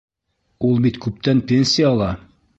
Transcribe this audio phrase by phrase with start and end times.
[0.69, 2.11] Ул бит күптән пенсияла!